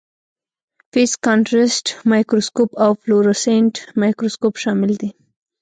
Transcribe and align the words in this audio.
فیز 0.91 1.11
کانټرسټ 1.25 1.85
مایکروسکوپ 2.11 2.71
او 2.83 2.91
فلورسینټ 3.01 3.73
مایکروسکوپ 4.01 4.53
شامل 4.63 4.91
دي. 5.01 5.09